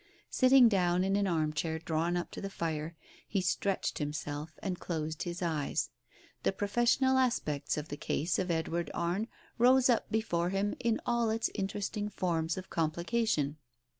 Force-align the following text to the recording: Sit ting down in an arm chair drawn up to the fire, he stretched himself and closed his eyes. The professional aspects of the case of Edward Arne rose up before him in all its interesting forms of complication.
Sit 0.31 0.49
ting 0.49 0.67
down 0.67 1.03
in 1.03 1.15
an 1.15 1.27
arm 1.27 1.53
chair 1.53 1.77
drawn 1.77 2.17
up 2.17 2.31
to 2.31 2.41
the 2.41 2.49
fire, 2.49 2.95
he 3.27 3.39
stretched 3.39 3.99
himself 3.99 4.57
and 4.63 4.79
closed 4.79 5.21
his 5.21 5.43
eyes. 5.43 5.91
The 6.41 6.51
professional 6.51 7.19
aspects 7.19 7.77
of 7.77 7.89
the 7.89 7.97
case 7.97 8.39
of 8.39 8.49
Edward 8.49 8.89
Arne 8.95 9.27
rose 9.59 9.91
up 9.91 10.09
before 10.09 10.49
him 10.49 10.73
in 10.79 10.99
all 11.05 11.29
its 11.29 11.51
interesting 11.53 12.09
forms 12.09 12.57
of 12.57 12.67
complication. 12.71 13.57